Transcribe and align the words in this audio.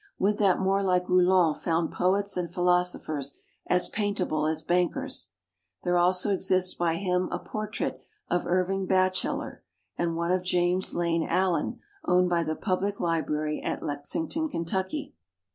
Would 0.17 0.39
that 0.39 0.57
more 0.57 0.81
like 0.81 1.07
Rouland 1.07 1.57
found 1.57 1.91
poets 1.91 2.35
and 2.35 2.51
philosophers 2.51 3.37
as 3.67 3.87
paintable 3.87 4.47
as 4.47 4.63
bankers! 4.63 5.29
There 5.83 5.95
also 5.95 6.33
exist 6.33 6.79
by 6.79 6.95
him 6.95 7.29
a 7.31 7.37
portrait 7.37 8.01
of 8.27 8.47
Irving 8.47 8.87
Bacheller 8.87 9.61
and 9.99 10.15
one 10.15 10.31
of 10.31 10.41
James 10.41 10.95
Lane 10.95 11.27
Allen, 11.29 11.81
owned 12.03 12.31
by 12.31 12.41
the 12.43 12.55
Public 12.55 12.99
Li 12.99 13.21
brary 13.21 13.61
at 13.63 13.83
Lexington, 13.83 14.49
Kentucky. 14.49 15.13